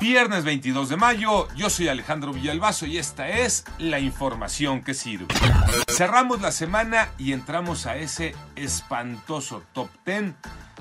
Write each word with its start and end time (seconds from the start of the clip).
Viernes 0.00 0.44
22 0.44 0.88
de 0.88 0.96
mayo, 0.96 1.48
yo 1.56 1.70
soy 1.70 1.88
Alejandro 1.88 2.32
Villalbazo 2.32 2.86
y 2.86 2.98
esta 2.98 3.28
es 3.28 3.64
la 3.78 3.98
información 3.98 4.82
que 4.82 4.94
sirve. 4.94 5.26
Cerramos 5.88 6.40
la 6.40 6.52
semana 6.52 7.08
y 7.18 7.32
entramos 7.32 7.86
a 7.86 7.96
ese 7.96 8.34
espantoso 8.54 9.62
top 9.72 9.88
10 10.04 10.34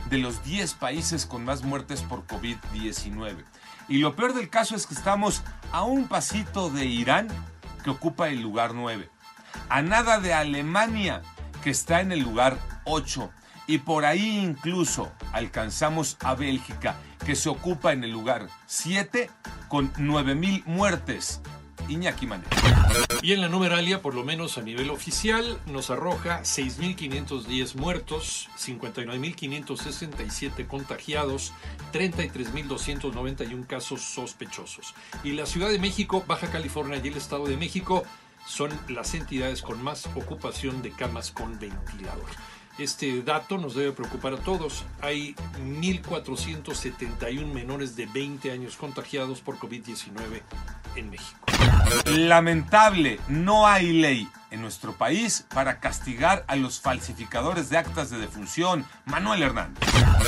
de 0.10 0.18
los 0.18 0.44
10 0.44 0.74
países 0.76 1.26
con 1.26 1.44
más 1.46 1.64
muertes 1.64 2.02
por 2.02 2.28
COVID-19. 2.28 3.44
Y 3.88 4.00
lo 4.00 4.16
peor 4.16 4.34
del 4.34 4.50
caso 4.50 4.76
es 4.76 4.86
que 4.86 4.94
estamos 4.94 5.44
a 5.72 5.84
un 5.84 6.08
pasito 6.08 6.70
de 6.70 6.86
Irán, 6.86 7.28
que 7.84 7.90
ocupa 7.90 8.30
el 8.30 8.42
lugar 8.42 8.74
9, 8.74 9.10
a 9.70 9.82
nada 9.82 10.20
de 10.20 10.34
Alemania, 10.34 11.22
que 11.64 11.70
está 11.70 12.02
en 12.02 12.12
el 12.12 12.20
lugar 12.20 12.58
8, 12.86 13.32
y 13.68 13.80
por 13.80 14.06
ahí 14.06 14.40
incluso 14.40 15.12
alcanzamos 15.32 16.18
a 16.22 16.36
Bélgica, 16.36 16.98
que 17.26 17.36
se 17.36 17.50
ocupa 17.50 17.94
en 17.94 18.04
el 18.04 18.12
lugar 18.12 18.48
7 18.68 19.32
con 19.68 19.92
9.000 19.94 20.66
muertes. 20.66 21.42
Iñaki 21.88 22.26
Manero. 22.26 22.50
Y 23.22 23.34
en 23.34 23.42
la 23.42 23.50
numeralia, 23.50 24.02
por 24.02 24.16
lo 24.16 24.24
menos 24.24 24.58
a 24.58 24.62
nivel 24.62 24.90
oficial, 24.90 25.60
nos 25.68 25.92
arroja 25.92 26.42
6.510 26.42 27.76
muertos, 27.76 28.50
59.567 28.58 30.66
contagiados, 30.68 31.54
33.291 31.94 33.68
casos 33.68 34.02
sospechosos. 34.02 34.96
Y 35.24 35.34
la 35.34 35.46
Ciudad 35.46 35.70
de 35.70 35.78
México, 35.80 36.24
Baja 36.28 36.48
California 36.48 37.00
y 37.04 37.08
el 37.08 37.18
Estado 37.18 37.46
de 37.46 37.58
México 37.58 38.04
son 38.48 38.72
las 38.90 39.14
entidades 39.14 39.62
con 39.62 39.84
más 39.84 40.08
ocupación 40.16 40.82
de 40.82 40.90
camas 40.92 41.30
con 41.32 41.60
ventilador. 41.60 42.26
Este 42.78 43.22
dato 43.22 43.58
nos 43.58 43.76
debe 43.76 43.94
preocupar 43.94 44.34
a 44.34 44.38
todos. 44.38 44.84
Hay 45.02 45.34
1.471 45.60 47.46
menores 47.54 47.96
de 47.96 48.06
20 48.06 48.52
años 48.52 48.76
contagiados 48.76 49.40
por 49.42 49.58
COVID-19 49.58 50.42
en 50.96 51.10
México. 51.10 51.40
Lamentable, 52.06 53.20
no 53.30 53.66
hay 53.66 53.94
ley 53.94 54.28
en 54.52 54.62
nuestro 54.62 54.94
país 54.94 55.46
para 55.54 55.80
castigar 55.80 56.44
a 56.48 56.56
los 56.56 56.80
falsificadores 56.80 57.70
de 57.70 57.78
actas 57.78 58.10
de 58.10 58.18
defunción. 58.18 58.86
Manuel 59.06 59.44
Hernández. 59.44 59.84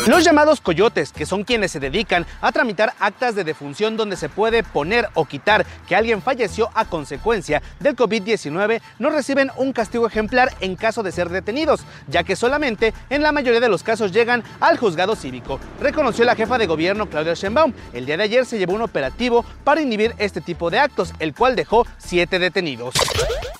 Los 0.07 0.23
llamados 0.23 0.61
coyotes, 0.61 1.11
que 1.11 1.25
son 1.25 1.43
quienes 1.43 1.71
se 1.71 1.79
dedican 1.79 2.25
a 2.41 2.51
tramitar 2.51 2.93
actas 2.99 3.35
de 3.35 3.43
defunción 3.43 3.97
donde 3.97 4.15
se 4.15 4.29
puede 4.29 4.63
poner 4.63 5.09
o 5.15 5.25
quitar 5.25 5.65
que 5.88 5.95
alguien 5.95 6.21
falleció 6.21 6.69
a 6.75 6.85
consecuencia 6.85 7.61
del 7.79 7.95
COVID-19, 7.95 8.81
no 8.99 9.09
reciben 9.09 9.51
un 9.57 9.73
castigo 9.73 10.07
ejemplar 10.07 10.53
en 10.59 10.75
caso 10.75 11.03
de 11.03 11.11
ser 11.11 11.29
detenidos, 11.29 11.81
ya 12.07 12.23
que 12.23 12.35
solamente 12.35 12.93
en 13.09 13.23
la 13.23 13.31
mayoría 13.31 13.59
de 13.59 13.69
los 13.69 13.83
casos 13.83 14.11
llegan 14.11 14.43
al 14.59 14.77
juzgado 14.77 15.15
cívico. 15.15 15.59
Reconoció 15.81 16.25
la 16.25 16.35
jefa 16.35 16.57
de 16.57 16.67
gobierno 16.67 17.09
Claudia 17.09 17.33
Sheinbaum. 17.33 17.73
El 17.93 18.05
día 18.05 18.17
de 18.17 18.23
ayer 18.23 18.45
se 18.45 18.57
llevó 18.57 18.73
un 18.73 18.81
operativo 18.81 19.45
para 19.63 19.81
inhibir 19.81 20.13
este 20.17 20.41
tipo 20.41 20.69
de 20.69 20.79
actos, 20.79 21.13
el 21.19 21.33
cual 21.33 21.55
dejó 21.55 21.85
siete 21.97 22.39
detenidos. 22.39 22.93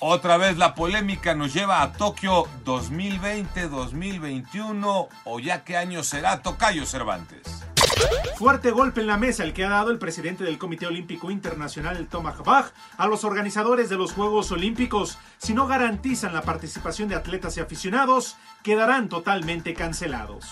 Otra 0.00 0.36
vez 0.36 0.56
la 0.56 0.76
polémica 0.76 1.34
nos 1.34 1.52
lleva 1.52 1.82
a 1.82 1.92
Tokio 1.92 2.46
2020-2021 2.64 5.08
o 5.24 5.40
ya 5.40 5.64
qué 5.64 5.76
año 5.76 6.04
será 6.04 6.40
Tocayo 6.40 6.86
Cervantes. 6.86 7.64
Fuerte 8.36 8.70
golpe 8.70 9.00
en 9.00 9.08
la 9.08 9.16
mesa 9.16 9.42
el 9.42 9.52
que 9.52 9.64
ha 9.64 9.70
dado 9.70 9.90
el 9.90 9.98
presidente 9.98 10.44
del 10.44 10.56
Comité 10.56 10.86
Olímpico 10.86 11.32
Internacional, 11.32 12.06
Thomas 12.08 12.38
Bach, 12.44 12.70
a 12.96 13.08
los 13.08 13.24
organizadores 13.24 13.88
de 13.88 13.96
los 13.96 14.12
Juegos 14.12 14.52
Olímpicos. 14.52 15.18
Si 15.38 15.52
no 15.52 15.66
garantizan 15.66 16.32
la 16.32 16.42
participación 16.42 17.08
de 17.08 17.16
atletas 17.16 17.56
y 17.56 17.60
aficionados, 17.60 18.36
quedarán 18.62 19.08
totalmente 19.08 19.74
cancelados. 19.74 20.44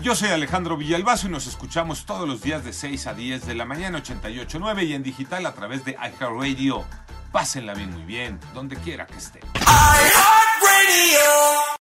Yo 0.00 0.14
soy 0.14 0.28
Alejandro 0.28 0.76
Villalbazo 0.76 1.26
y 1.26 1.30
nos 1.30 1.48
escuchamos 1.48 2.06
todos 2.06 2.28
los 2.28 2.40
días 2.42 2.64
de 2.64 2.72
6 2.72 3.08
a 3.08 3.14
10 3.14 3.46
de 3.46 3.56
la 3.56 3.64
mañana 3.64 4.00
88.9 4.00 4.86
y 4.86 4.94
en 4.94 5.02
digital 5.02 5.44
a 5.46 5.54
través 5.54 5.84
de 5.84 5.90
iHeartRadio. 5.92 6.84
Pásenla 7.32 7.74
bien 7.74 7.92
muy 7.92 8.02
bien, 8.02 8.40
donde 8.54 8.76
quiera 8.76 9.06
que 9.06 9.14
iHeartRadio. 9.54 11.69